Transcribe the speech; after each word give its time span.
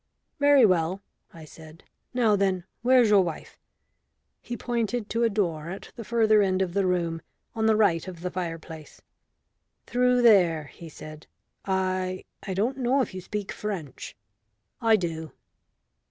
"Very 0.39 0.65
well," 0.65 0.99
I 1.31 1.45
said. 1.45 1.83
"Now 2.11 2.35
then, 2.35 2.63
where's 2.81 3.11
your 3.11 3.21
wife?" 3.23 3.59
He 4.41 4.57
pointed 4.57 5.11
to 5.11 5.21
a 5.21 5.29
door 5.29 5.69
at 5.69 5.91
the 5.95 6.03
further 6.03 6.41
end 6.41 6.63
of 6.63 6.73
the 6.73 6.87
room, 6.87 7.21
on 7.53 7.67
the 7.67 7.75
right 7.75 8.07
of 8.07 8.21
the 8.21 8.31
fireplace. 8.31 9.03
"Through 9.85 10.23
there," 10.23 10.63
he 10.73 10.89
said. 10.89 11.27
"I 11.65 12.25
I 12.41 12.55
don't 12.55 12.77
know 12.79 13.01
if 13.03 13.13
you 13.13 13.21
speak 13.21 13.51
French." 13.51 14.15
"I 14.81 14.95
do." 14.95 15.33